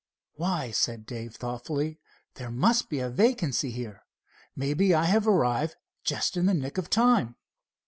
[0.33, 1.99] "Why," said Dave thoughtfully,
[2.33, 4.01] "there must be a vacancy here.
[4.55, 7.35] Maybe I have arrived just in the nick of time."